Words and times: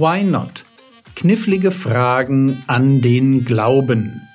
Why 0.00 0.22
Not? 0.22 0.64
Knifflige 1.16 1.72
Fragen 1.72 2.62
an 2.68 3.00
den 3.00 3.44
Glauben. 3.44 4.28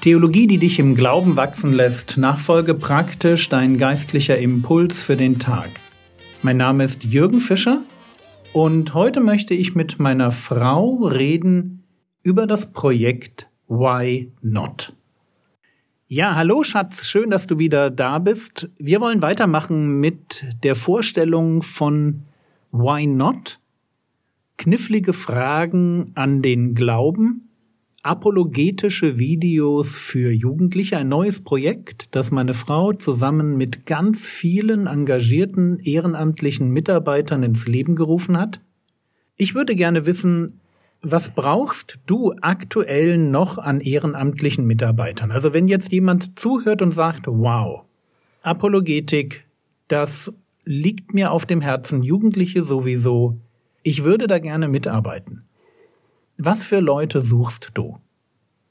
Theologie, 0.00 0.46
die 0.46 0.58
dich 0.58 0.78
im 0.78 0.94
Glauben 0.94 1.34
wachsen 1.34 1.72
lässt, 1.72 2.16
Nachfolge 2.16 2.74
praktisch, 2.74 3.48
dein 3.48 3.78
geistlicher 3.78 4.38
Impuls 4.38 5.02
für 5.02 5.16
den 5.16 5.40
Tag. 5.40 5.70
Mein 6.42 6.58
Name 6.58 6.84
ist 6.84 7.02
Jürgen 7.02 7.40
Fischer 7.40 7.82
und 8.52 8.94
heute 8.94 9.18
möchte 9.18 9.54
ich 9.54 9.74
mit 9.74 9.98
meiner 9.98 10.30
Frau 10.30 10.98
reden 11.02 11.82
über 12.22 12.46
das 12.46 12.72
Projekt 12.72 13.48
Why 13.68 14.32
Not. 14.42 14.92
Ja, 16.08 16.36
hallo 16.36 16.62
Schatz, 16.62 17.06
schön, 17.06 17.30
dass 17.30 17.46
du 17.46 17.58
wieder 17.58 17.90
da 17.90 18.18
bist. 18.18 18.68
Wir 18.78 19.00
wollen 19.00 19.22
weitermachen 19.22 19.98
mit 19.98 20.44
der 20.62 20.76
Vorstellung 20.76 21.62
von 21.62 22.22
Why 22.70 23.06
Not? 23.06 23.58
Knifflige 24.56 25.12
Fragen 25.12 26.12
an 26.14 26.42
den 26.42 26.74
Glauben 26.74 27.46
apologetische 28.06 29.18
Videos 29.18 29.96
für 29.96 30.30
Jugendliche, 30.30 30.96
ein 30.96 31.08
neues 31.08 31.42
Projekt, 31.42 32.06
das 32.12 32.30
meine 32.30 32.54
Frau 32.54 32.92
zusammen 32.92 33.56
mit 33.56 33.84
ganz 33.84 34.24
vielen 34.24 34.86
engagierten 34.86 35.80
ehrenamtlichen 35.80 36.70
Mitarbeitern 36.70 37.42
ins 37.42 37.66
Leben 37.66 37.96
gerufen 37.96 38.38
hat. 38.38 38.60
Ich 39.36 39.54
würde 39.54 39.74
gerne 39.74 40.06
wissen, 40.06 40.60
was 41.02 41.30
brauchst 41.30 41.98
du 42.06 42.34
aktuell 42.40 43.18
noch 43.18 43.58
an 43.58 43.80
ehrenamtlichen 43.80 44.66
Mitarbeitern? 44.66 45.30
Also 45.30 45.54
wenn 45.54 45.68
jetzt 45.68 45.92
jemand 45.92 46.38
zuhört 46.38 46.82
und 46.82 46.92
sagt, 46.92 47.26
wow, 47.26 47.82
Apologetik, 48.42 49.46
das 49.88 50.32
liegt 50.64 51.14
mir 51.14 51.30
auf 51.32 51.46
dem 51.46 51.60
Herzen, 51.60 52.02
Jugendliche 52.02 52.64
sowieso, 52.64 53.38
ich 53.82 54.04
würde 54.04 54.26
da 54.26 54.38
gerne 54.38 54.68
mitarbeiten. 54.68 55.46
Was 56.38 56.64
für 56.64 56.80
Leute 56.80 57.20
suchst 57.20 57.70
du? 57.74 57.98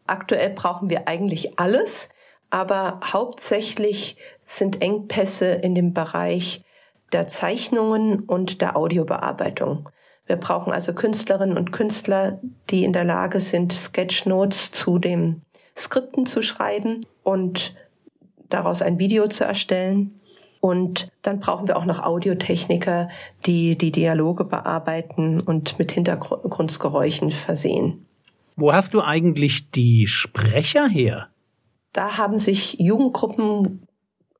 Aktuell 0.07 0.51
brauchen 0.51 0.89
wir 0.89 1.07
eigentlich 1.07 1.57
alles, 1.57 2.09
aber 2.49 2.99
hauptsächlich 3.03 4.17
sind 4.41 4.81
Engpässe 4.81 5.47
in 5.53 5.73
dem 5.73 5.93
Bereich 5.93 6.63
der 7.11 7.27
Zeichnungen 7.27 8.19
und 8.19 8.61
der 8.61 8.75
Audiobearbeitung. 8.75 9.89
Wir 10.25 10.37
brauchen 10.37 10.73
also 10.73 10.93
Künstlerinnen 10.93 11.57
und 11.57 11.71
Künstler, 11.71 12.39
die 12.69 12.83
in 12.83 12.93
der 12.93 13.03
Lage 13.03 13.39
sind, 13.39 13.73
Sketchnotes 13.73 14.71
zu 14.71 14.97
den 14.97 15.41
Skripten 15.77 16.25
zu 16.25 16.41
schreiben 16.41 17.05
und 17.23 17.75
daraus 18.49 18.81
ein 18.81 18.97
Video 18.97 19.27
zu 19.27 19.43
erstellen. 19.43 20.19
Und 20.61 21.09
dann 21.21 21.39
brauchen 21.39 21.67
wir 21.67 21.77
auch 21.77 21.85
noch 21.85 22.01
Audiotechniker, 22.01 23.09
die 23.45 23.77
die 23.77 23.91
Dialoge 23.91 24.45
bearbeiten 24.45 25.39
und 25.39 25.77
mit 25.77 25.91
Hintergrundgeräuschen 25.91 27.29
versehen. 27.29 28.07
Wo 28.55 28.73
hast 28.73 28.93
du 28.93 29.01
eigentlich 29.01 29.69
die 29.69 30.07
Sprecher 30.07 30.87
her? 30.87 31.27
Da 31.93 32.17
haben 32.17 32.39
sich 32.39 32.79
Jugendgruppen 32.79 33.87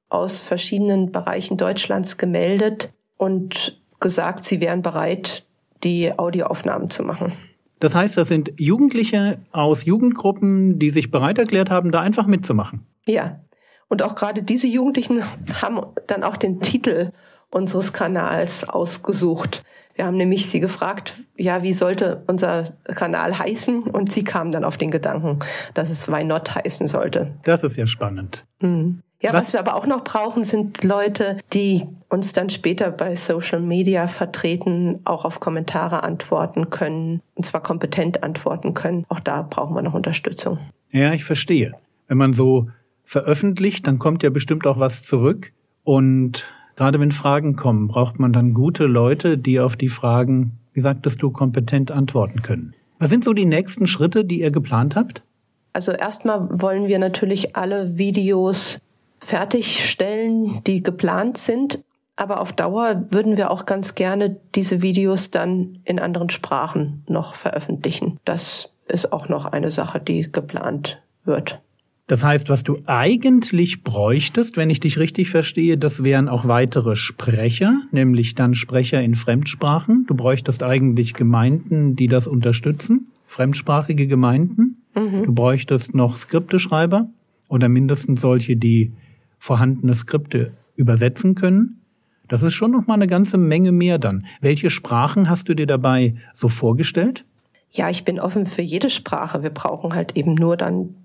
aus 0.10 0.42
verschiedenen 0.42 1.12
Bereichen 1.12 1.58
Deutschlands 1.58 2.18
gemeldet 2.18 2.94
und 3.18 3.80
gesagt, 4.00 4.44
sie 4.44 4.62
wären 4.62 4.82
bereit, 4.82 5.45
die 5.84 6.18
Audioaufnahmen 6.18 6.90
zu 6.90 7.04
machen. 7.04 7.34
Das 7.80 7.94
heißt, 7.94 8.18
das 8.18 8.28
sind 8.28 8.54
Jugendliche 8.58 9.40
aus 9.52 9.86
Jugendgruppen, 9.86 10.80
die 10.80 10.90
sich 10.90 11.12
bereit 11.12 11.38
erklärt 11.38 11.70
haben, 11.70 11.92
da 11.92 12.02
einfach 12.02 12.26
mitzumachen. 12.26 12.86
Ja, 13.06 13.40
und 13.88 14.02
auch 14.02 14.16
gerade 14.16 14.44
diese 14.44 14.68
Jugendlichen 14.68 15.24
haben 15.62 15.82
dann 16.08 16.24
auch 16.24 16.38
den 16.38 16.62
Titel 16.62 17.12
unseres 17.52 17.94
Kanals 17.94 18.68
ausgesucht. 18.68 19.64
Wir 19.94 20.06
haben 20.06 20.18
nämlich 20.18 20.50
sie 20.50 20.60
gefragt, 20.60 21.14
ja, 21.38 21.64
wie 21.64 21.72
sollte 21.72 22.24
unser 22.28 22.74
Kanal 22.84 23.38
heißen? 23.38 23.84
Und 23.84 24.12
sie 24.12 24.24
kam 24.24 24.52
dann 24.52 24.66
auf 24.66 24.78
den 24.78 24.92
Gedanken, 24.92 25.40
dass 25.74 25.90
es 25.90 26.10
Why 26.10 26.24
Not 26.24 26.54
heißen 26.56 26.88
sollte. 26.88 27.38
Das 27.44 27.64
ist 27.64 27.78
ja 27.78 27.88
spannend. 27.88 28.46
Mhm. 28.60 29.02
Ja, 29.26 29.34
was? 29.34 29.46
was 29.46 29.54
wir 29.54 29.60
aber 29.60 29.76
auch 29.76 29.88
noch 29.88 30.04
brauchen, 30.04 30.44
sind 30.44 30.84
Leute, 30.84 31.38
die 31.52 31.84
uns 32.10 32.34
dann 32.34 32.52
später 32.52 32.92
bei 32.92 33.16
Social 33.16 33.60
Media 33.60 34.08
vertreten, 34.08 35.00
auch 35.04 35.26
auf 35.26 35.40
Kommentare 35.40 36.04
antworten 36.04 36.70
können, 36.70 37.22
und 37.34 37.44
zwar 37.44 37.64
kompetent 37.64 38.24
antworten 38.24 38.76
können. 38.76 39.06
Auch 39.10 39.20
da 39.20 39.42
brauchen 39.42 39.76
wir 39.76 39.82
noch 39.82 39.96
Unterstützung. 39.96 40.60
Ja, 40.92 41.12
ich 41.14 41.24
verstehe. 41.24 41.74
Wenn 42.08 42.20
man 42.20 42.34
so 42.34 42.70
veröffentlicht, 43.04 43.88
dann 43.88 43.98
kommt 43.98 44.22
ja 44.22 44.30
bestimmt 44.30 44.68
auch 44.68 44.80
was 44.80 45.02
zurück. 45.02 45.52
Und 45.84 46.46
gerade 46.76 47.00
wenn 47.00 47.12
Fragen 47.12 47.56
kommen, 47.56 47.88
braucht 47.88 48.20
man 48.20 48.32
dann 48.32 48.54
gute 48.54 48.86
Leute, 48.86 49.40
die 49.40 49.60
auf 49.60 49.76
die 49.76 49.90
Fragen, 49.90 50.60
wie 50.74 50.82
sagtest 50.82 51.24
du, 51.24 51.32
kompetent 51.32 51.90
antworten 51.90 52.44
können. 52.44 52.76
Was 53.00 53.10
sind 53.10 53.24
so 53.24 53.34
die 53.34 53.46
nächsten 53.46 53.88
Schritte, 53.88 54.24
die 54.24 54.42
ihr 54.42 54.52
geplant 54.52 54.96
habt? 54.96 55.24
Also 55.74 55.92
erstmal 55.92 56.62
wollen 56.62 56.88
wir 56.88 57.00
natürlich 57.00 57.56
alle 57.56 57.98
Videos 57.98 58.80
fertigstellen, 59.20 60.62
die 60.66 60.84
geplant 60.84 61.38
sind. 61.38 61.84
Aber 62.16 62.40
auf 62.40 62.54
Dauer 62.54 63.06
würden 63.10 63.36
wir 63.36 63.52
auch 63.52 63.66
ganz 63.66 63.96
gerne 63.96 64.38
diese 64.56 64.82
Videos 64.82 65.32
dann 65.32 65.80
in 65.84 66.00
anderen 66.00 66.30
Sprachen 66.30 67.04
noch 67.08 67.36
veröffentlichen. 67.36 68.20
Das 68.24 68.70
ist 68.88 69.12
auch 69.12 69.28
noch 69.28 69.46
eine 69.46 69.72
Sache, 69.72 70.00
die 70.00 70.32
geplant 70.32 71.02
wird. 71.26 71.60
Das 72.08 72.24
heißt, 72.24 72.50
was 72.50 72.64
du 72.64 72.78
eigentlich 72.86 73.84
bräuchtest, 73.84 74.58
wenn 74.58 74.70
ich 74.70 74.80
dich 74.80 75.00
richtig 75.00 75.30
verstehe, 75.32 75.78
das 75.78 76.04
wären 76.04 76.30
auch 76.30 76.48
weitere 76.48 76.96
Sprecher, 76.96 77.82
nämlich 77.92 78.36
dann 78.36 78.54
Sprecher 78.54 79.02
in 79.02 79.16
Fremdsprachen. 79.16 80.06
Du 80.08 80.14
bräuchtest 80.14 80.62
eigentlich 80.62 81.16
Gemeinden, 81.16 81.96
die 81.96 82.08
das 82.08 82.28
unterstützen, 82.28 83.08
fremdsprachige 83.26 84.06
Gemeinden. 84.06 84.84
Mhm. 84.94 85.24
Du 85.24 85.34
bräuchtest 85.34 85.96
noch 85.96 86.16
Skripteschreiber 86.16 87.10
oder 87.50 87.70
mindestens 87.70 88.22
solche, 88.22 88.56
die 88.56 88.92
vorhandene 89.46 89.94
Skripte 89.94 90.54
übersetzen 90.76 91.36
können. 91.36 91.82
Das 92.28 92.42
ist 92.42 92.56
schon 92.56 92.72
noch 92.72 92.88
mal 92.88 92.96
eine 92.96 93.06
ganze 93.06 93.38
Menge 93.38 93.72
mehr 93.72 94.00
dann. 94.00 94.26
Welche 94.42 94.72
Sprachen 94.72 95.30
hast 95.30 95.48
du 95.48 95.54
dir 95.54 95.68
dabei 95.68 96.16
so 96.34 96.48
vorgestellt? 96.48 97.26
Ja, 97.70 97.90
ich 97.92 98.04
bin 98.04 98.20
offen 98.20 98.48
für 98.48 98.64
jede 98.64 98.90
Sprache. 98.90 99.44
Wir 99.44 99.52
brauchen 99.52 99.94
halt 99.94 100.18
eben 100.18 100.34
nur 100.34 100.58
dann 100.58 100.96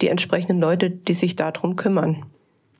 die 0.00 0.08
entsprechenden 0.08 0.58
Leute, 0.58 0.88
die 0.88 1.12
sich 1.12 1.36
darum 1.36 1.76
kümmern. 1.76 2.24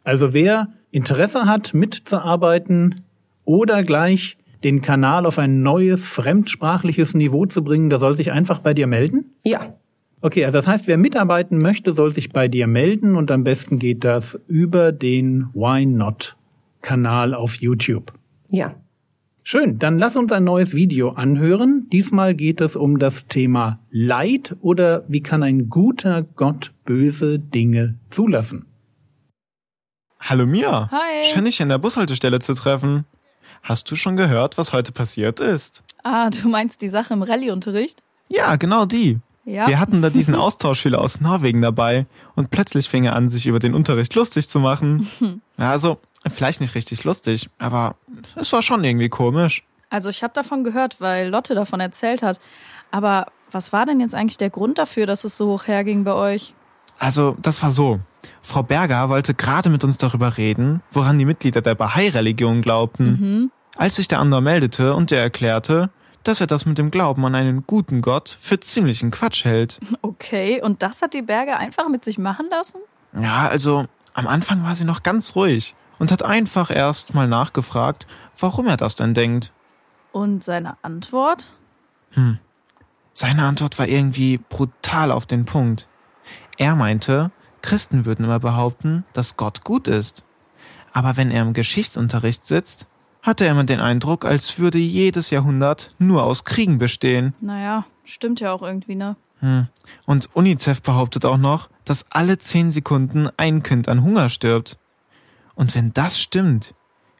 Also 0.02 0.32
wer 0.32 0.68
Interesse 0.90 1.44
hat, 1.44 1.74
mitzuarbeiten 1.74 3.02
oder 3.44 3.82
gleich 3.82 4.38
den 4.64 4.80
Kanal 4.80 5.26
auf 5.26 5.38
ein 5.38 5.62
neues 5.62 6.06
fremdsprachliches 6.06 7.12
Niveau 7.12 7.44
zu 7.44 7.62
bringen, 7.62 7.90
der 7.90 7.98
soll 7.98 8.14
sich 8.14 8.32
einfach 8.32 8.60
bei 8.60 8.72
dir 8.72 8.86
melden? 8.86 9.34
Ja. 9.44 9.74
Okay, 10.24 10.44
also 10.44 10.58
das 10.58 10.68
heißt, 10.68 10.86
wer 10.86 10.98
mitarbeiten 10.98 11.58
möchte, 11.58 11.92
soll 11.92 12.12
sich 12.12 12.30
bei 12.30 12.46
dir 12.46 12.68
melden 12.68 13.16
und 13.16 13.32
am 13.32 13.42
besten 13.42 13.80
geht 13.80 14.04
das 14.04 14.40
über 14.46 14.92
den 14.92 15.48
Why 15.52 15.84
Not 15.84 16.36
Kanal 16.80 17.34
auf 17.34 17.56
YouTube. 17.56 18.12
Ja. 18.48 18.76
Schön, 19.42 19.80
dann 19.80 19.98
lass 19.98 20.14
uns 20.14 20.30
ein 20.30 20.44
neues 20.44 20.74
Video 20.74 21.10
anhören. 21.10 21.88
Diesmal 21.90 22.34
geht 22.34 22.60
es 22.60 22.76
um 22.76 23.00
das 23.00 23.26
Thema 23.26 23.80
Leid 23.90 24.54
oder 24.60 25.02
wie 25.08 25.20
kann 25.20 25.42
ein 25.42 25.68
guter 25.68 26.22
Gott 26.22 26.72
böse 26.84 27.40
Dinge 27.40 27.98
zulassen. 28.08 28.66
Hallo 30.20 30.46
Mia. 30.46 30.88
Hi. 30.92 31.24
Schön, 31.24 31.46
dich 31.46 31.58
in 31.60 31.68
der 31.68 31.78
Bushaltestelle 31.78 32.38
zu 32.38 32.54
treffen. 32.54 33.06
Hast 33.64 33.90
du 33.90 33.96
schon 33.96 34.16
gehört, 34.16 34.56
was 34.56 34.72
heute 34.72 34.92
passiert 34.92 35.40
ist? 35.40 35.82
Ah, 36.04 36.30
du 36.30 36.48
meinst 36.48 36.80
die 36.80 36.88
Sache 36.88 37.12
im 37.12 37.22
Rallye-Unterricht? 37.22 38.04
Ja, 38.28 38.54
genau 38.54 38.84
die. 38.84 39.18
Ja. 39.44 39.66
Wir 39.66 39.80
hatten 39.80 40.02
da 40.02 40.10
diesen 40.10 40.34
Austauschschüler 40.34 41.00
aus 41.00 41.20
Norwegen 41.20 41.62
dabei 41.62 42.06
und 42.36 42.50
plötzlich 42.50 42.88
fing 42.88 43.04
er 43.04 43.16
an, 43.16 43.28
sich 43.28 43.46
über 43.46 43.58
den 43.58 43.74
Unterricht 43.74 44.14
lustig 44.14 44.48
zu 44.48 44.60
machen. 44.60 45.08
Also, 45.58 45.98
Vielleicht 46.30 46.60
nicht 46.60 46.74
richtig 46.74 47.02
lustig, 47.04 47.50
aber 47.58 47.96
es 48.36 48.52
war 48.52 48.62
schon 48.62 48.84
irgendwie 48.84 49.08
komisch. 49.08 49.64
Also 49.90 50.08
ich 50.08 50.22
habe 50.22 50.32
davon 50.32 50.64
gehört, 50.64 51.00
weil 51.00 51.28
Lotte 51.28 51.54
davon 51.54 51.80
erzählt 51.80 52.22
hat. 52.22 52.38
Aber 52.90 53.26
was 53.50 53.72
war 53.72 53.86
denn 53.86 54.00
jetzt 54.00 54.14
eigentlich 54.14 54.38
der 54.38 54.50
Grund 54.50 54.78
dafür, 54.78 55.06
dass 55.06 55.24
es 55.24 55.36
so 55.36 55.48
hoch 55.48 55.66
herging 55.66 56.04
bei 56.04 56.14
euch? 56.14 56.54
Also, 56.98 57.36
das 57.42 57.62
war 57.62 57.72
so. 57.72 58.00
Frau 58.40 58.62
Berger 58.62 59.08
wollte 59.08 59.34
gerade 59.34 59.68
mit 59.68 59.82
uns 59.82 59.98
darüber 59.98 60.36
reden, 60.36 60.80
woran 60.92 61.18
die 61.18 61.24
Mitglieder 61.24 61.60
der 61.60 61.74
Bahai-Religion 61.74 62.62
glaubten. 62.62 63.06
Mhm. 63.06 63.50
Als 63.76 63.96
sich 63.96 64.06
der 64.06 64.20
andere 64.20 64.42
meldete 64.42 64.94
und 64.94 65.10
der 65.10 65.22
erklärte, 65.22 65.90
dass 66.24 66.40
er 66.40 66.46
das 66.46 66.66
mit 66.66 66.78
dem 66.78 66.90
Glauben 66.90 67.24
an 67.24 67.34
einen 67.34 67.66
guten 67.66 68.02
Gott 68.02 68.36
für 68.40 68.60
ziemlichen 68.60 69.10
Quatsch 69.10 69.44
hält. 69.44 69.80
Okay, 70.02 70.62
und 70.62 70.82
das 70.82 71.02
hat 71.02 71.14
die 71.14 71.22
Berger 71.22 71.58
einfach 71.58 71.88
mit 71.88 72.04
sich 72.04 72.18
machen 72.18 72.46
lassen? 72.50 72.78
Ja, 73.14 73.48
also 73.48 73.86
am 74.14 74.26
Anfang 74.26 74.62
war 74.62 74.74
sie 74.74 74.84
noch 74.84 75.02
ganz 75.02 75.34
ruhig 75.34 75.74
und 75.98 76.12
hat 76.12 76.22
einfach 76.22 76.70
erst 76.70 77.14
mal 77.14 77.28
nachgefragt, 77.28 78.06
warum 78.38 78.66
er 78.66 78.76
das 78.76 78.96
denn 78.96 79.14
denkt. 79.14 79.52
Und 80.12 80.42
seine 80.42 80.76
Antwort? 80.82 81.54
Hm. 82.10 82.38
Seine 83.12 83.44
Antwort 83.44 83.78
war 83.78 83.86
irgendwie 83.86 84.38
brutal 84.38 85.12
auf 85.12 85.26
den 85.26 85.44
Punkt. 85.44 85.86
Er 86.58 86.76
meinte, 86.76 87.30
Christen 87.60 88.04
würden 88.04 88.24
immer 88.24 88.40
behaupten, 88.40 89.04
dass 89.12 89.36
Gott 89.36 89.64
gut 89.64 89.88
ist. 89.88 90.24
Aber 90.92 91.16
wenn 91.16 91.30
er 91.30 91.42
im 91.42 91.54
Geschichtsunterricht 91.54 92.44
sitzt, 92.44 92.86
hatte 93.22 93.44
er 93.44 93.52
immer 93.52 93.64
den 93.64 93.80
Eindruck, 93.80 94.24
als 94.24 94.58
würde 94.58 94.78
jedes 94.78 95.30
Jahrhundert 95.30 95.94
nur 95.98 96.24
aus 96.24 96.44
Kriegen 96.44 96.78
bestehen. 96.78 97.34
Naja, 97.40 97.86
stimmt 98.04 98.40
ja 98.40 98.52
auch 98.52 98.62
irgendwie, 98.62 98.96
ne? 98.96 99.16
Hm. 99.38 99.68
Und 100.06 100.28
UNICEF 100.34 100.82
behauptet 100.82 101.24
auch 101.24 101.38
noch, 101.38 101.70
dass 101.84 102.06
alle 102.10 102.38
zehn 102.38 102.72
Sekunden 102.72 103.28
ein 103.36 103.62
Kind 103.62 103.88
an 103.88 104.02
Hunger 104.02 104.28
stirbt. 104.28 104.78
Und 105.54 105.74
wenn 105.74 105.92
das 105.92 106.20
stimmt, 106.20 106.74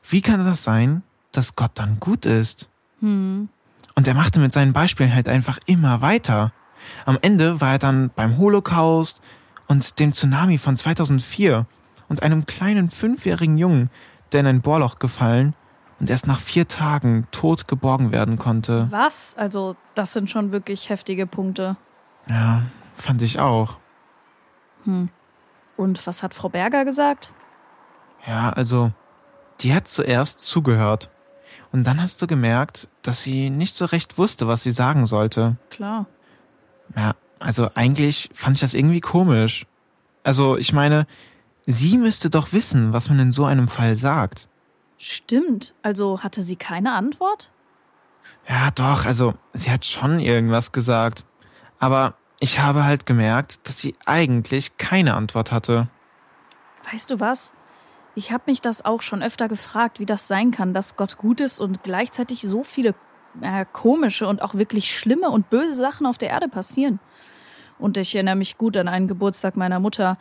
wie 0.09 0.23
kann 0.23 0.45
das 0.45 0.65
sein, 0.65 1.03
dass 1.31 1.57
Gott 1.57 1.73
dann 1.75 1.99
gut 2.01 2.27
ist? 2.27 2.69
Hm. 3.01 3.49
Und 3.95 4.09
er 4.09 4.15
machte 4.15 4.41
mit 4.41 4.53
seinen 4.53 4.73
Beispielen 4.73 5.15
halt 5.15 5.29
einfach 5.29 5.59
immer 5.67 6.01
weiter. 6.01 6.53
Am 7.05 7.19
Ende 7.23 7.61
war 7.61 7.73
er 7.73 7.79
dann 7.79 8.11
beim 8.15 8.39
Holocaust 8.39 9.21
und 9.69 10.01
dem 10.01 10.13
Tsunami 10.13 10.59
von 10.59 10.77
2004 10.77 11.67
und 12.09 12.23
einem 12.23 12.47
kleinen 12.47 12.91
fünfjährigen 12.91 13.57
Jungen, 13.57 13.91
der 14.33 14.41
in 14.41 14.47
ein 14.47 14.63
Bohrloch 14.63 14.99
gefallen 14.99 15.55
und 16.03 16.11
erst 16.11 16.27
nach 16.27 16.41
vier 16.41 16.67
Tagen 16.67 17.29
tot 17.31 17.69
geborgen 17.69 18.11
werden 18.11 18.37
konnte. 18.37 18.89
Was? 18.91 19.37
Also, 19.39 19.77
das 19.95 20.13
sind 20.13 20.29
schon 20.29 20.51
wirklich 20.51 20.91
heftige 20.91 21.29
Punkte. 21.29 21.77
Ja, 22.29 22.63
fand 22.93 23.23
ich 23.23 23.39
auch. 23.39 23.77
Hm. 24.83 25.11
Und 25.77 26.05
was 26.05 26.25
hat 26.25 26.35
Frau 26.35 26.49
Berger 26.49 26.85
gesagt? 26.85 27.33
Ja, 28.27 28.51
also, 28.51 28.91
die 29.61 29.73
hat 29.73 29.87
zuerst 29.87 30.41
zugehört. 30.41 31.09
Und 31.71 31.85
dann 31.85 32.03
hast 32.03 32.21
du 32.21 32.27
gemerkt, 32.27 32.89
dass 33.03 33.23
sie 33.23 33.49
nicht 33.49 33.77
so 33.77 33.85
recht 33.85 34.19
wusste, 34.19 34.49
was 34.49 34.65
sie 34.65 34.73
sagen 34.73 35.07
sollte. 35.07 35.57
Klar. 35.71 36.07
Ja, 36.97 37.15
also 37.39 37.71
eigentlich 37.77 38.29
fand 38.35 38.57
ich 38.57 38.61
das 38.61 38.75
irgendwie 38.75 39.01
komisch. 39.01 39.67
Also, 40.25 40.57
ich 40.57 40.73
meine, 40.73 41.07
sie 41.65 41.97
müsste 41.97 42.29
doch 42.29 42.53
wissen, 42.53 42.93
was 42.93 43.09
man 43.09 43.21
in 43.21 43.31
so 43.31 43.45
einem 43.45 43.69
Fall 43.69 43.97
sagt. 43.97 44.49
Stimmt. 45.05 45.75
Also 45.83 46.23
hatte 46.23 46.43
sie 46.43 46.55
keine 46.55 46.93
Antwort? 46.93 47.51
Ja, 48.49 48.71
doch, 48.71 49.05
also 49.05 49.35
sie 49.53 49.69
hat 49.69 49.85
schon 49.85 50.21
irgendwas 50.21 50.71
gesagt. 50.71 51.25
Aber 51.81 52.15
ich 52.39 52.61
habe 52.61 52.85
halt 52.85 53.05
gemerkt, 53.05 53.67
dass 53.67 53.79
sie 53.79 53.97
eigentlich 54.07 54.77
keine 54.77 55.15
Antwort 55.15 55.51
hatte. 55.51 55.89
Weißt 56.93 57.11
du 57.11 57.19
was? 57.19 57.53
Ich 58.15 58.31
habe 58.31 58.45
mich 58.47 58.61
das 58.61 58.85
auch 58.85 59.03
schon 59.03 59.25
öfter 59.25 59.49
gefragt, 59.49 59.99
wie 59.99 60.07
das 60.07 60.29
sein 60.29 60.53
kann, 60.53 60.73
dass 60.73 60.95
Gott 60.95 61.19
gut 61.19 61.41
ist 61.41 61.61
und 61.61 61.83
gleichzeitig 61.83 62.43
so 62.43 62.63
viele 62.63 62.95
äh, 63.41 63.67
komische 63.73 64.29
und 64.29 64.41
auch 64.41 64.55
wirklich 64.55 64.97
schlimme 64.97 65.31
und 65.31 65.51
böse 65.51 65.75
Sachen 65.75 66.07
auf 66.07 66.17
der 66.17 66.31
Erde 66.31 66.47
passieren. 66.47 67.01
Und 67.77 67.97
ich 67.97 68.15
erinnere 68.15 68.37
mich 68.37 68.57
gut 68.57 68.77
an 68.77 68.87
einen 68.87 69.09
Geburtstag 69.09 69.57
meiner 69.57 69.81
Mutter. 69.81 70.17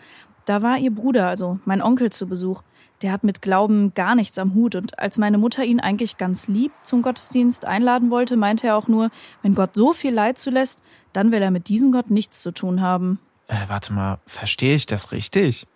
Da 0.45 0.63
war 0.63 0.79
ihr 0.79 0.89
Bruder, 0.89 1.27
also 1.27 1.59
mein 1.65 1.83
Onkel, 1.83 2.11
zu 2.11 2.25
Besuch. 2.25 2.63
Der 3.01 3.11
hat 3.11 3.23
mit 3.23 3.41
Glauben 3.41 3.93
gar 3.93 4.15
nichts 4.15 4.37
am 4.37 4.53
Hut. 4.53 4.75
Und 4.75 4.99
als 4.99 5.17
meine 5.17 5.37
Mutter 5.37 5.63
ihn 5.63 5.79
eigentlich 5.79 6.17
ganz 6.17 6.47
lieb 6.47 6.71
zum 6.83 7.01
Gottesdienst 7.01 7.65
einladen 7.65 8.11
wollte, 8.11 8.37
meinte 8.37 8.67
er 8.67 8.77
auch 8.77 8.87
nur, 8.87 9.09
wenn 9.41 9.55
Gott 9.55 9.75
so 9.75 9.93
viel 9.93 10.13
Leid 10.13 10.37
zulässt, 10.37 10.83
dann 11.13 11.31
will 11.31 11.41
er 11.41 11.51
mit 11.51 11.67
diesem 11.67 11.91
Gott 11.91 12.11
nichts 12.11 12.41
zu 12.41 12.51
tun 12.51 12.81
haben. 12.81 13.19
Äh, 13.47 13.55
warte 13.67 13.91
mal, 13.93 14.19
verstehe 14.25 14.75
ich 14.75 14.85
das 14.85 15.11
richtig? 15.11 15.67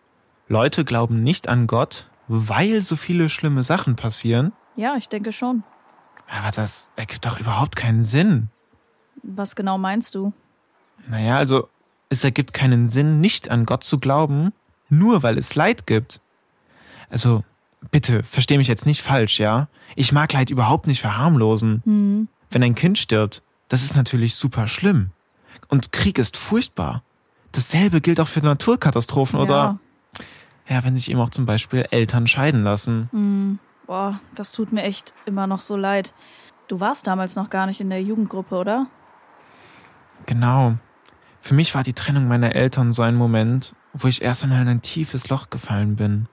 Leute 0.48 0.86
glauben 0.86 1.24
nicht 1.24 1.48
an 1.48 1.66
Gott, 1.66 2.10
weil 2.28 2.82
so 2.82 2.96
viele 2.96 3.30
schlimme 3.30 3.64
Sachen 3.64 3.96
passieren? 3.96 4.54
Ja, 4.76 4.96
ich 4.96 5.10
denke 5.10 5.32
schon. 5.32 5.64
Aber 6.28 6.52
das 6.52 6.92
ergibt 6.96 7.26
doch 7.26 7.40
überhaupt 7.40 7.76
keinen 7.76 8.04
Sinn. 8.04 8.50
Was 9.24 9.56
genau 9.56 9.78
meinst 9.78 10.16
du? 10.16 10.34
Naja, 11.10 11.38
also 11.38 11.70
es 12.10 12.24
ergibt 12.24 12.54
keinen 12.54 12.88
Sinn, 12.88 13.20
nicht 13.20 13.50
an 13.50 13.66
Gott 13.66 13.84
zu 13.84 14.00
glauben, 14.00 14.54
nur 14.90 15.24
weil 15.24 15.38
es 15.38 15.56
Leid 15.56 15.88
gibt. 15.88 16.22
Also, 17.10 17.44
bitte, 17.92 18.24
versteh 18.24 18.58
mich 18.58 18.68
jetzt 18.68 18.86
nicht 18.86 19.02
falsch, 19.02 19.40
ja? 19.40 19.68
Ich 19.96 20.12
mag 20.12 20.34
Leid 20.34 20.50
überhaupt 20.50 20.88
nicht 20.88 21.02
verharmlosen. 21.02 21.82
Hm. 21.86 22.28
Wenn 22.50 22.64
ein 22.64 22.76
Kind 22.76 22.98
stirbt, 22.98 23.44
das 23.68 23.84
ist 23.84 23.96
natürlich 23.96 24.36
super 24.36 24.68
schlimm. 24.68 25.12
Und 25.68 25.92
Krieg 25.92 26.18
ist 26.20 26.38
furchtbar. 26.38 27.04
Dasselbe 27.52 28.02
gilt 28.02 28.20
auch 28.20 28.28
für 28.28 28.42
Naturkatastrophen 28.42 29.40
Ja. 29.40 29.44
oder, 29.44 29.80
ja, 30.68 30.84
wenn 30.84 30.98
sich 30.98 31.10
eben 31.10 31.20
auch 31.20 31.30
zum 31.30 31.46
Beispiel 31.46 31.86
Eltern 31.92 32.28
scheiden 32.28 32.64
lassen. 32.64 33.10
Hm. 33.12 33.60
Boah, 33.88 34.20
das 34.34 34.52
tut 34.52 34.72
mir 34.74 34.84
echt 34.84 35.14
immer 35.26 35.48
noch 35.48 35.62
so 35.62 35.78
leid. 35.78 36.14
Du 36.68 36.80
warst 36.80 37.06
damals 37.06 37.36
noch 37.36 37.52
gar 37.52 37.68
nicht 37.68 37.80
in 37.80 37.90
der 37.92 38.02
Jugendgruppe, 38.02 38.56
oder? 38.56 38.88
Genau. 40.26 40.76
Für 41.40 41.54
mich 41.54 41.76
war 41.76 41.84
die 41.84 41.94
Trennung 41.94 42.28
meiner 42.28 42.56
Eltern 42.56 42.92
so 42.92 43.04
ein 43.04 43.16
Moment, 43.16 43.76
wo 43.94 44.08
ich 44.08 44.24
erst 44.24 44.44
einmal 44.44 44.62
in 44.64 44.68
ein 44.68 44.82
tiefes 44.82 45.30
Loch 45.30 45.52
gefallen 45.52 45.96
bin. 45.96 46.28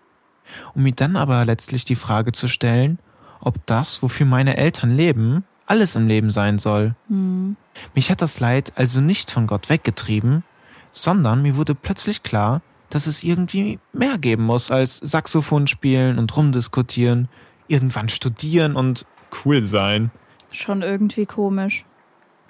Um 0.74 0.82
mir 0.82 0.92
dann 0.92 1.16
aber 1.16 1.44
letztlich 1.44 1.84
die 1.84 1.96
Frage 1.96 2.32
zu 2.32 2.48
stellen, 2.48 2.98
ob 3.40 3.64
das, 3.66 4.02
wofür 4.02 4.26
meine 4.26 4.56
Eltern 4.56 4.90
leben, 4.90 5.44
alles 5.66 5.96
im 5.96 6.06
Leben 6.06 6.30
sein 6.30 6.58
soll. 6.58 6.94
Hm. 7.08 7.56
Mich 7.94 8.10
hat 8.10 8.22
das 8.22 8.40
Leid 8.40 8.72
also 8.76 9.00
nicht 9.00 9.30
von 9.30 9.46
Gott 9.46 9.68
weggetrieben, 9.68 10.44
sondern 10.92 11.42
mir 11.42 11.56
wurde 11.56 11.74
plötzlich 11.74 12.22
klar, 12.22 12.62
dass 12.90 13.06
es 13.06 13.24
irgendwie 13.24 13.78
mehr 13.92 14.18
geben 14.18 14.44
muss 14.44 14.70
als 14.70 14.98
Saxophon 14.98 15.66
spielen 15.66 16.18
und 16.18 16.36
rumdiskutieren, 16.36 17.28
irgendwann 17.66 18.10
studieren 18.10 18.76
und 18.76 19.06
cool 19.44 19.66
sein. 19.66 20.10
Schon 20.50 20.82
irgendwie 20.82 21.24
komisch. 21.24 21.86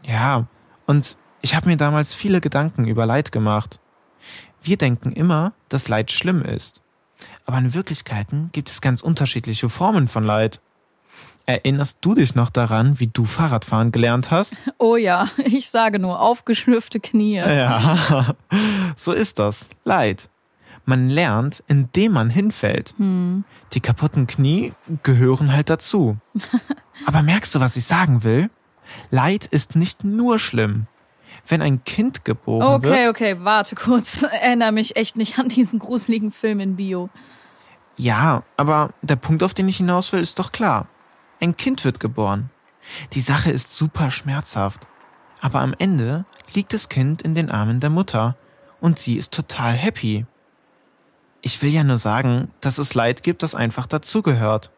Ja, 0.05 0.49
und 0.87 1.17
ich 1.43 1.55
habe 1.55 1.69
mir 1.69 1.77
damals 1.77 2.13
viele 2.13 2.41
Gedanken 2.41 2.87
über 2.87 3.07
Leid 3.07 3.31
gemacht. 3.31 3.79
Wir 4.61 4.77
denken 4.77 5.13
immer, 5.13 5.53
dass 5.69 5.89
Leid 5.89 6.11
schlimm 6.11 6.43
ist. 6.43 6.83
Aber 7.45 7.59
in 7.59 7.75
Wirklichkeiten 7.75 8.51
gibt 8.53 8.71
es 8.71 8.81
ganz 8.81 9.03
unterschiedliche 9.03 9.69
Formen 9.69 10.09
von 10.09 10.25
Leid. 10.25 10.61
Erinnerst 11.45 11.99
du 12.03 12.15
dich 12.15 12.37
noch 12.37 12.51
daran, 12.51 13.01
wie 13.01 13.09
du 13.09 13.25
Fahrradfahren 13.25 13.91
gelernt 13.91 14.31
hast? 14.31 14.63
Oh 14.79 14.97
ja, 14.97 15.29
ich 15.37 15.71
sage 15.71 15.99
nur, 15.99 16.21
aufgeschlürfte 16.21 16.99
Knie. 17.01 17.37
Ja, 17.37 18.35
so 18.97 19.13
ist 19.13 19.39
das. 19.39 19.71
Leid. 19.85 20.29
Man 20.85 21.09
lernt, 21.09 21.63
indem 21.69 22.13
man 22.13 22.31
hinfällt. 22.31 22.95
Hm. 22.99 23.45
Die 23.73 23.81
kaputten 23.81 24.27
Knie 24.27 24.73
gehören 25.05 25.53
halt 25.53 25.71
dazu. 25.71 26.17
Aber 27.07 27.23
merkst 27.23 27.55
du, 27.55 27.61
was 27.61 27.77
ich 27.77 27.85
sagen 27.85 28.25
will? 28.25 28.51
Leid 29.11 29.47
ist 29.47 29.77
nicht 29.77 30.03
nur 30.05 30.39
schlimm. 30.39 30.87
Wenn 31.47 31.61
ein 31.63 31.85
Kind 31.85 32.25
geboren 32.25 32.83
wird. 32.83 32.93
Okay, 32.93 33.09
okay, 33.09 33.37
warte 33.41 33.75
kurz. 33.75 34.23
Erinnere 34.43 34.73
mich 34.73 34.97
echt 34.97 35.17
nicht 35.17 35.39
an 35.39 35.49
diesen 35.49 35.79
gruseligen 35.79 36.31
Film 36.31 36.61
in 36.61 36.77
Bio. 36.77 37.11
Ja, 37.97 38.43
aber 38.57 38.91
der 39.03 39.17
Punkt, 39.17 39.43
auf 39.43 39.55
den 39.55 39.69
ich 39.69 39.79
hinaus 39.79 40.13
will, 40.13 40.21
ist 40.23 40.39
doch 40.39 40.53
klar. 40.53 40.87
Ein 41.41 41.57
Kind 41.57 41.85
wird 41.85 42.01
geboren. 42.01 42.51
Die 43.13 43.21
Sache 43.21 43.51
ist 43.51 43.77
super 43.77 44.11
schmerzhaft. 44.11 44.87
Aber 45.41 45.61
am 45.61 45.75
Ende 45.79 46.25
liegt 46.55 46.73
das 46.73 46.89
Kind 46.89 47.23
in 47.23 47.35
den 47.35 47.51
Armen 47.51 47.81
der 47.81 47.91
Mutter 47.91 48.37
und 48.81 48.99
sie 48.99 49.17
ist 49.17 49.33
total 49.33 49.73
happy. 49.73 50.25
Ich 51.41 51.61
will 51.63 51.71
ja 51.71 51.83
nur 51.83 51.97
sagen, 51.97 52.53
dass 52.61 52.79
es 52.79 52.95
Leid 52.95 53.25
gibt, 53.25 53.43
das 53.43 53.55
einfach 53.55 53.87
dazugehört. 53.87 54.71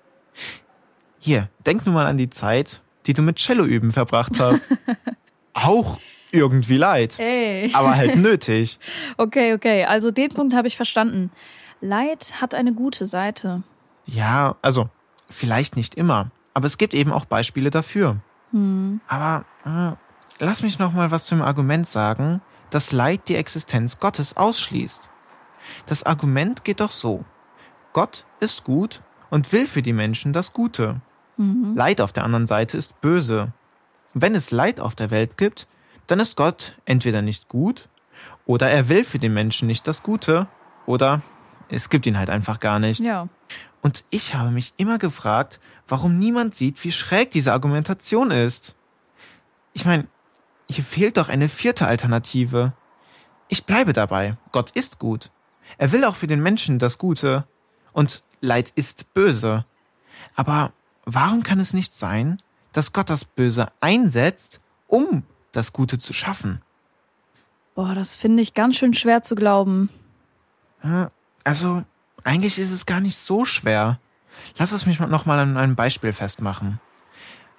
Hier, 1.19 1.51
denk 1.67 1.85
nur 1.85 1.95
mal 1.95 2.07
an 2.07 2.17
die 2.17 2.31
Zeit, 2.31 2.81
die 3.07 3.13
du 3.13 3.23
mit 3.23 3.37
Cello 3.37 3.65
üben 3.65 3.93
verbracht 3.93 4.41
hast. 4.41 4.73
Auch 5.53 5.99
irgendwie 6.35 6.77
Leid, 6.77 7.19
Ey. 7.19 7.71
aber 7.73 7.97
halt 7.97 8.17
nötig. 8.23 8.79
Okay, 9.17 9.55
okay, 9.55 9.85
also 9.85 10.11
den 10.11 10.31
Punkt 10.31 10.55
habe 10.55 10.69
ich 10.69 10.77
verstanden. 10.77 11.31
Leid 11.81 12.41
hat 12.41 12.55
eine 12.55 12.73
gute 12.73 13.07
Seite. 13.07 13.63
Ja, 14.07 14.57
also 14.63 14.89
vielleicht 15.31 15.77
nicht 15.77 15.95
immer, 15.95 16.31
aber 16.53 16.67
es 16.67 16.79
gibt 16.79 16.95
eben 16.95 17.13
auch 17.13 17.25
Beispiele 17.25 17.71
dafür. 17.71 18.17
Hm. 18.51 19.01
Aber 19.07 19.45
äh, 19.65 19.97
lass 20.39 20.63
mich 20.63 20.79
noch 20.79 20.93
mal 20.93 21.11
was 21.11 21.25
zum 21.25 21.43
Argument 21.43 21.87
sagen, 21.87 22.41
dass 22.71 22.93
Leid 22.93 23.29
die 23.29 23.37
Existenz 23.37 23.99
Gottes 23.99 24.37
ausschließt. 24.37 25.11
Das 25.87 26.05
Argument 26.05 26.65
geht 26.65 26.81
doch 26.81 26.91
so: 26.91 27.25
Gott 27.93 28.25
ist 28.41 28.65
gut 28.65 29.03
und 29.31 29.53
will 29.53 29.67
für 29.67 29.83
die 29.83 29.93
Menschen 29.93 30.33
das 30.33 30.53
Gute. 30.53 31.01
Mhm. 31.37 31.75
Leid 31.75 32.01
auf 32.01 32.13
der 32.13 32.25
anderen 32.25 32.47
Seite 32.47 32.77
ist 32.77 33.01
böse. 33.01 33.53
Wenn 34.13 34.35
es 34.35 34.51
Leid 34.51 34.79
auf 34.81 34.95
der 34.95 35.11
Welt 35.11 35.37
gibt, 35.37 35.67
dann 36.07 36.21
ist 36.21 36.37
Gott 36.37 36.75
entweder 36.85 37.23
nicht 37.23 37.49
gut 37.49 37.89
oder 38.47 38.71
er 38.71 38.89
will 38.89 39.05
für 39.05 39.19
den 39.19 39.35
Menschen 39.35 39.67
nicht 39.67 39.87
das 39.87 40.03
Gute 40.03 40.47
oder 40.87 41.23
es 41.69 41.89
gibt 41.91 42.07
ihn 42.07 42.19
halt 42.19 42.31
einfach 42.31 42.61
gar 42.61 42.79
nicht. 42.79 43.01
Ja. 43.01 43.29
Und 43.83 44.05
ich 44.11 44.35
habe 44.35 44.51
mich 44.51 44.73
immer 44.77 44.99
gefragt, 44.99 45.61
warum 45.89 46.19
niemand 46.19 46.55
sieht, 46.55 46.83
wie 46.85 46.93
schräg 46.93 47.31
diese 47.31 47.53
Argumentation 47.53 48.31
ist. 48.31 48.77
Ich 49.73 49.85
meine, 49.85 50.07
hier 50.69 50.85
fehlt 50.85 51.17
doch 51.17 51.29
eine 51.29 51.49
vierte 51.49 51.87
Alternative. 51.87 52.73
Ich 53.49 53.67
bleibe 53.67 53.93
dabei. 53.93 54.37
Gott 54.53 54.71
ist 54.71 54.99
gut. 54.99 55.31
Er 55.77 55.93
will 55.93 56.05
auch 56.05 56.15
für 56.17 56.27
den 56.27 56.43
Menschen 56.43 56.79
das 56.79 56.99
Gute. 56.99 57.47
Und 57.93 58.25
Leid 58.41 58.71
ist 58.71 59.13
böse. 59.15 59.67
Aber 60.35 60.73
warum 61.05 61.43
kann 61.43 61.61
es 61.61 61.75
nicht 61.75 61.93
sein, 61.93 62.41
dass 62.73 62.93
Gott 62.93 63.11
das 63.11 63.25
Böse 63.25 63.69
einsetzt, 63.81 64.61
um 64.87 65.25
das 65.57 65.73
Gute 65.73 65.99
zu 65.99 66.13
schaffen? 66.13 66.63
Boah, 67.75 67.95
das 67.95 68.15
finde 68.15 68.43
ich 68.43 68.55
ganz 68.55 68.77
schön 68.77 68.95
schwer 68.95 69.23
zu 69.23 69.35
glauben. 69.35 69.89
Also, 71.45 71.83
eigentlich 72.23 72.59
ist 72.59 72.71
es 72.71 72.87
gar 72.87 73.01
nicht 73.01 73.17
so 73.17 73.45
schwer. 73.45 73.99
Lass 74.59 74.73
es 74.73 74.87
mich 74.87 75.01
noch 75.01 75.27
mal 75.27 75.39
an 75.39 75.57
einem 75.57 75.77
Beispiel 75.77 76.13
festmachen. 76.13 76.81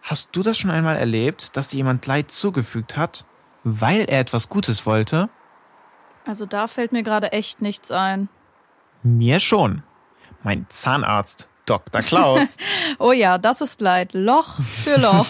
Hast 0.02 0.36
du 0.36 0.44
das 0.44 0.58
schon 0.58 0.72
einmal 0.72 0.98
erlebt, 0.98 1.58
dass 1.58 1.70
dir 1.70 1.78
jemand 1.78 2.06
Leid 2.06 2.30
zugefügt 2.32 2.96
hat, 2.96 3.26
weil 3.64 4.02
er 4.02 4.20
etwas 4.20 4.50
Gutes 4.50 4.86
wollte? 4.86 5.30
Also 6.26 6.46
da 6.46 6.68
fällt 6.68 6.92
mir 6.92 7.04
gerade 7.04 7.32
echt 7.32 7.62
nichts 7.62 7.92
ein. 7.92 8.30
Mir 9.04 9.40
schon. 9.40 9.84
Mein 10.44 10.66
Zahnarzt, 10.70 11.48
Dr. 11.66 12.02
Klaus. 12.02 12.58
oh 13.00 13.12
ja, 13.12 13.38
das 13.38 13.62
ist 13.62 13.82
Leid. 13.82 14.14
Loch 14.14 14.60
für 14.84 14.98
Loch. 15.00 15.28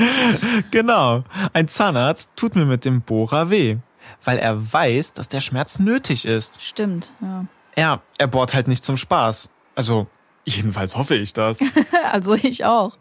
genau. 0.70 1.24
Ein 1.52 1.68
Zahnarzt 1.68 2.32
tut 2.36 2.54
mir 2.56 2.66
mit 2.66 2.84
dem 2.84 3.02
Bohrer 3.02 3.50
weh, 3.50 3.78
weil 4.24 4.38
er 4.38 4.72
weiß, 4.72 5.14
dass 5.14 5.28
der 5.28 5.40
Schmerz 5.40 5.78
nötig 5.78 6.24
ist. 6.24 6.62
Stimmt, 6.62 7.14
ja. 7.20 7.46
Ja, 7.76 8.02
er 8.18 8.26
bohrt 8.26 8.52
halt 8.54 8.68
nicht 8.68 8.84
zum 8.84 8.96
Spaß. 8.96 9.50
Also, 9.74 10.06
jedenfalls 10.44 10.96
hoffe 10.96 11.14
ich 11.14 11.32
das. 11.32 11.60
also 12.12 12.34
ich 12.34 12.64
auch. 12.64 12.98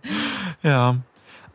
Ja. 0.64 0.98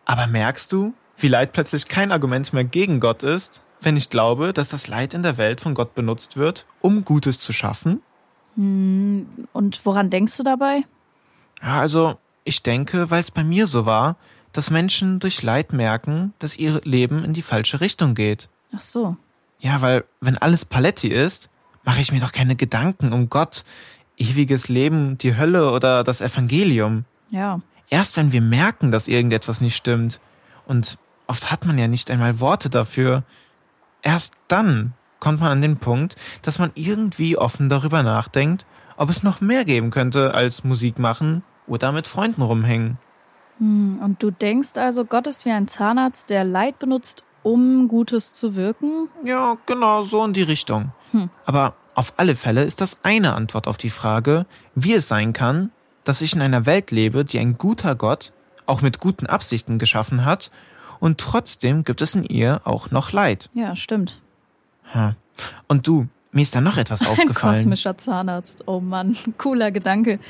Aber 0.04 0.26
merkst 0.26 0.70
du, 0.70 0.94
wie 1.16 1.28
Leid 1.28 1.52
plötzlich 1.52 1.88
kein 1.88 2.12
Argument 2.12 2.52
mehr 2.52 2.64
gegen 2.64 3.00
Gott 3.00 3.22
ist, 3.22 3.62
wenn 3.80 3.96
ich 3.96 4.10
glaube, 4.10 4.52
dass 4.52 4.68
das 4.68 4.86
Leid 4.86 5.14
in 5.14 5.22
der 5.22 5.38
Welt 5.38 5.60
von 5.60 5.74
Gott 5.74 5.94
benutzt 5.94 6.36
wird, 6.36 6.66
um 6.80 7.04
Gutes 7.04 7.40
zu 7.40 7.52
schaffen? 7.52 8.02
Hm, 8.56 9.48
und 9.52 9.84
woran 9.84 10.10
denkst 10.10 10.36
du 10.36 10.42
dabei? 10.42 10.84
Ja, 11.62 11.80
also 11.80 12.18
ich 12.44 12.62
denke, 12.62 13.10
weil 13.10 13.20
es 13.20 13.30
bei 13.30 13.44
mir 13.44 13.66
so 13.66 13.86
war, 13.86 14.16
dass 14.52 14.70
Menschen 14.70 15.18
durch 15.18 15.42
Leid 15.42 15.72
merken, 15.72 16.32
dass 16.38 16.56
ihr 16.56 16.80
Leben 16.84 17.24
in 17.24 17.34
die 17.34 17.42
falsche 17.42 17.80
Richtung 17.80 18.14
geht. 18.14 18.48
Ach 18.74 18.80
so. 18.80 19.16
Ja, 19.58 19.80
weil 19.82 20.04
wenn 20.20 20.38
alles 20.38 20.64
Paletti 20.64 21.08
ist, 21.08 21.50
mache 21.84 22.00
ich 22.00 22.12
mir 22.12 22.20
doch 22.20 22.32
keine 22.32 22.56
Gedanken 22.56 23.12
um 23.12 23.28
Gott, 23.28 23.64
ewiges 24.16 24.68
Leben, 24.68 25.18
die 25.18 25.36
Hölle 25.36 25.72
oder 25.72 26.04
das 26.04 26.20
Evangelium. 26.20 27.04
Ja. 27.30 27.60
Erst 27.90 28.16
wenn 28.16 28.32
wir 28.32 28.40
merken, 28.40 28.90
dass 28.90 29.08
irgendetwas 29.08 29.60
nicht 29.60 29.76
stimmt, 29.76 30.20
und 30.66 30.98
oft 31.26 31.50
hat 31.50 31.64
man 31.64 31.78
ja 31.78 31.86
nicht 31.86 32.10
einmal 32.10 32.40
Worte 32.40 32.70
dafür, 32.70 33.22
erst 34.02 34.34
dann 34.48 34.94
kommt 35.20 35.40
man 35.40 35.52
an 35.52 35.62
den 35.62 35.76
Punkt, 35.78 36.16
dass 36.42 36.58
man 36.58 36.72
irgendwie 36.74 37.38
offen 37.38 37.68
darüber 37.68 38.02
nachdenkt, 38.02 38.66
ob 38.96 39.10
es 39.10 39.22
noch 39.22 39.40
mehr 39.40 39.64
geben 39.64 39.90
könnte 39.90 40.34
als 40.34 40.64
Musik 40.64 40.98
machen 40.98 41.42
oder 41.66 41.92
mit 41.92 42.06
Freunden 42.08 42.42
rumhängen. 42.42 42.98
Hm, 43.58 44.00
und 44.02 44.22
du 44.22 44.30
denkst 44.30 44.76
also, 44.76 45.04
Gott 45.04 45.26
ist 45.26 45.44
wie 45.44 45.50
ein 45.50 45.68
Zahnarzt, 45.68 46.30
der 46.30 46.44
Leid 46.44 46.78
benutzt, 46.78 47.24
um 47.42 47.88
Gutes 47.88 48.34
zu 48.34 48.56
wirken? 48.56 49.08
Ja, 49.24 49.56
genau, 49.66 50.02
so 50.02 50.24
in 50.24 50.32
die 50.32 50.42
Richtung. 50.42 50.92
Hm. 51.12 51.30
Aber 51.44 51.74
auf 51.94 52.14
alle 52.16 52.34
Fälle 52.34 52.64
ist 52.64 52.80
das 52.80 52.98
eine 53.02 53.34
Antwort 53.34 53.68
auf 53.68 53.78
die 53.78 53.90
Frage, 53.90 54.46
wie 54.74 54.94
es 54.94 55.08
sein 55.08 55.32
kann, 55.32 55.70
dass 56.04 56.20
ich 56.20 56.34
in 56.34 56.42
einer 56.42 56.66
Welt 56.66 56.90
lebe, 56.90 57.24
die 57.24 57.38
ein 57.38 57.56
guter 57.58 57.94
Gott 57.94 58.32
auch 58.66 58.82
mit 58.82 59.00
guten 59.00 59.26
Absichten 59.26 59.78
geschaffen 59.78 60.24
hat, 60.24 60.50
und 60.98 61.18
trotzdem 61.18 61.84
gibt 61.84 62.00
es 62.00 62.14
in 62.14 62.24
ihr 62.24 62.62
auch 62.64 62.90
noch 62.90 63.12
Leid. 63.12 63.50
Ja, 63.52 63.76
stimmt. 63.76 64.22
Hm. 64.92 65.14
Und 65.68 65.86
du, 65.86 66.08
mir 66.36 66.42
ist 66.42 66.54
da 66.54 66.60
noch 66.60 66.76
etwas 66.76 67.00
aufgefallen. 67.06 67.28
Ein 67.30 67.34
kosmischer 67.34 67.98
Zahnarzt. 67.98 68.64
Oh 68.68 68.78
Mann, 68.78 69.16
cooler 69.38 69.72
Gedanke. 69.72 70.20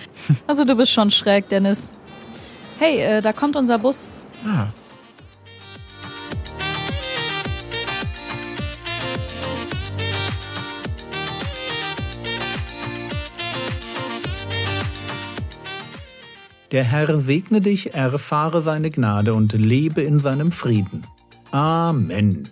Also 0.47 0.65
du 0.65 0.77
bist 0.77 0.93
schon 0.93 1.11
schräg, 1.11 1.49
Dennis. 1.49 1.93
Hey, 2.79 3.01
äh, 3.01 3.21
da 3.21 3.33
kommt 3.33 3.57
unser 3.57 3.79
Bus. 3.79 4.09
Ah. 4.47 4.69
Der 16.73 16.85
Herr 16.85 17.19
segne 17.19 17.61
dich, 17.61 17.95
erfahre 17.95 18.61
seine 18.61 18.91
Gnade 18.91 19.35
und 19.35 19.53
lebe 19.55 20.03
in 20.03 20.19
seinem 20.19 20.53
Frieden. 20.53 21.05
Amen. 21.51 22.49